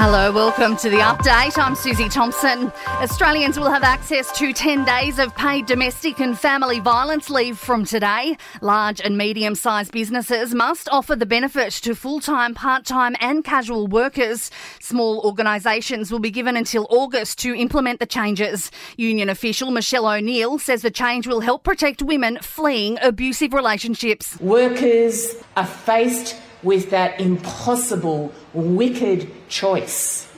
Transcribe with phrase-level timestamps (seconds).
[0.00, 1.58] Hello, welcome to the update.
[1.58, 2.70] I'm Susie Thompson.
[2.86, 7.84] Australians will have access to 10 days of paid domestic and family violence leave from
[7.84, 8.36] today.
[8.60, 13.42] Large and medium sized businesses must offer the benefit to full time, part time, and
[13.42, 14.52] casual workers.
[14.78, 18.70] Small organisations will be given until August to implement the changes.
[18.96, 24.38] Union official Michele O'Neil says the change will help protect women fleeing abusive relationships.
[24.38, 30.28] Workers are faced with that impossible, wicked choice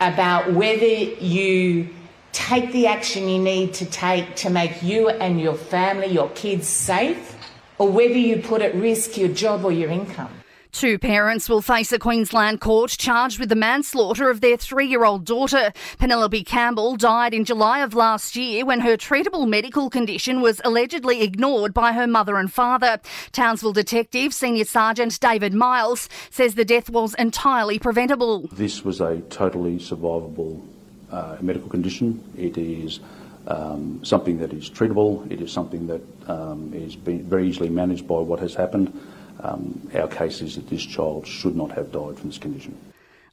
[0.00, 1.88] about whether you
[2.32, 6.66] take the action you need to take to make you and your family, your kids
[6.66, 7.36] safe,
[7.78, 10.30] or whether you put at risk your job or your income.
[10.72, 15.04] Two parents will face a Queensland court charged with the manslaughter of their three year
[15.04, 15.72] old daughter.
[15.98, 21.22] Penelope Campbell died in July of last year when her treatable medical condition was allegedly
[21.22, 23.00] ignored by her mother and father.
[23.32, 28.46] Townsville Detective Senior Sergeant David Miles says the death was entirely preventable.
[28.52, 30.62] This was a totally survivable
[31.10, 32.22] uh, medical condition.
[32.38, 33.00] It is
[33.46, 38.20] um, something that is treatable, it is something that um, is very easily managed by
[38.20, 38.98] what has happened.
[39.42, 42.76] Um, our case is that this child should not have died from this condition.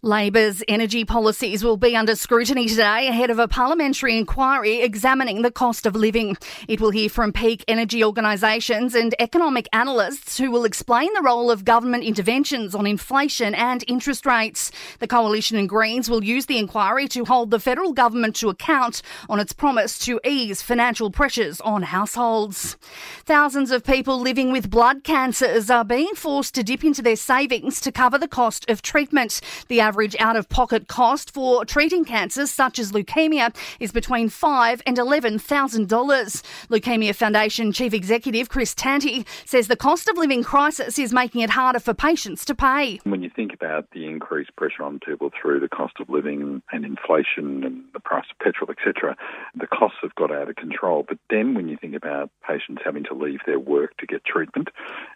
[0.04, 5.50] Labor's energy policies will be under scrutiny today ahead of a parliamentary inquiry examining the
[5.50, 6.38] cost of living.
[6.68, 11.50] It will hear from peak energy organisations and economic analysts who will explain the role
[11.50, 14.72] of government interventions on inflation and interest rates.
[15.00, 19.02] The Coalition and Greens will use the inquiry to hold the federal government to account
[19.28, 22.78] on its promise to ease financial pressures on households.
[23.26, 27.82] Thousands of people living with blood cancers are being forced to dip into their savings
[27.82, 29.42] to cover the cost of treatment.
[29.70, 34.82] The average out of pocket cost for treating cancers such as leukemia is between five
[34.86, 36.44] and eleven thousand dollars.
[36.70, 41.52] Leukemia Foundation Chief Executive Chris Tanti says the cost of living crisis is making it
[41.52, 43.00] harder for patients to pay.
[43.06, 46.84] When you think about the increased pressure on people through the cost of living and
[46.84, 49.16] inflation and the price of petrol, etc.,
[49.56, 51.06] the costs have got out of control.
[51.08, 54.68] But then when you think about patients having to leave their work to get treatment,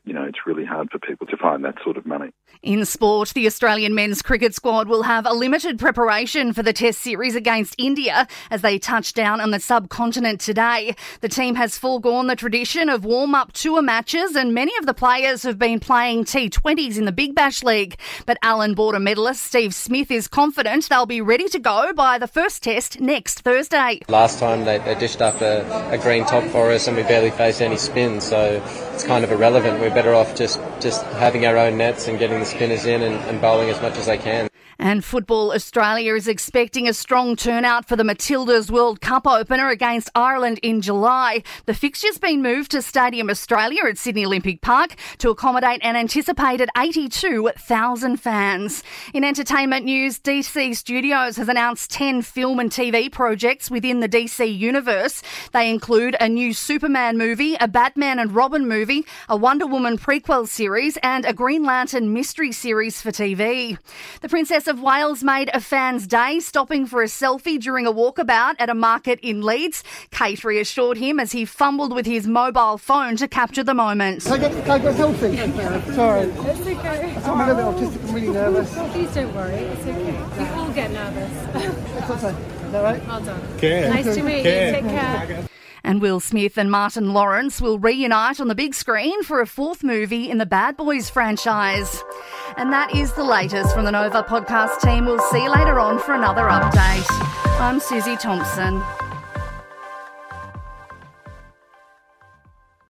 [0.06, 2.32] you know, it's really hard for people to find that sort of money.
[2.62, 7.02] In sport, the Australian men's cricket squad will have a limited preparation for the Test
[7.02, 10.96] series against India as they touch down on the subcontinent today.
[11.22, 14.94] The team has foregone the tradition of warm up tour matches, and many of the
[14.94, 17.98] players have been playing T20s in the Big Bash League.
[18.28, 22.28] But Allan Border medalist Steve Smith is confident they'll be ready to go by the
[22.28, 24.02] first test next Thursday.
[24.10, 27.32] Last time they, they dished up a, a green top for us and we barely
[27.32, 28.62] faced any spin, so
[28.94, 29.80] it's kind of irrelevant.
[29.80, 33.16] We're better off just, just having our own nets and getting the spinners in and,
[33.22, 34.51] and bowling as much as they can.
[34.84, 40.10] And Football Australia is expecting a strong turnout for the Matildas World Cup opener against
[40.16, 41.44] Ireland in July.
[41.68, 46.68] The fixture's been moved to Stadium Australia at Sydney Olympic Park to accommodate an anticipated
[46.76, 48.84] 82,000 fans.
[49.14, 54.58] In entertainment news, DC Studios has announced 10 film and TV projects within the DC
[54.58, 55.22] universe.
[55.52, 60.48] They include a new Superman movie, a Batman and Robin movie, a Wonder Woman prequel
[60.48, 63.78] series, and a Green Lantern mystery series for TV.
[64.22, 68.56] The Princess of Wales made a fan's day, stopping for a selfie during a walkabout
[68.58, 69.84] at a market in Leeds.
[70.12, 74.24] Kate reassured him as he fumbled with his mobile phone to capture the moment.
[74.24, 75.94] Can I get, can I get a selfie?
[75.94, 76.22] Sorry.
[76.22, 77.16] It's okay.
[77.26, 78.74] I'm a little bit autistic, I'm really nervous.
[78.94, 80.40] Please don't worry, it's okay.
[80.40, 81.32] We all get nervous.
[81.98, 82.30] It's okay.
[82.66, 83.08] Is that right?
[83.08, 83.58] well done.
[83.62, 84.44] Nice to meet you.
[84.44, 85.48] Take care.
[85.84, 89.84] And Will Smith and Martin Lawrence will reunite on the big screen for a fourth
[89.84, 92.04] movie in the Bad Boys franchise.
[92.58, 95.06] And that is the latest from the Nova podcast team.
[95.06, 97.08] We'll see you later on for another update.
[97.60, 98.82] I'm Susie Thompson.